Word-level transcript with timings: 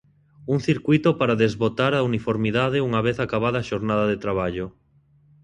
Un 0.53 0.59
circuíto 0.67 1.09
para 1.19 1.39
desbotar 1.43 1.91
a 1.95 2.05
uniformidade 2.09 2.77
unha 2.87 3.01
vez 3.07 3.17
acabada 3.25 3.57
a 3.59 3.67
xornada 3.69 4.05
de 4.11 4.21
traballo. 4.23 4.65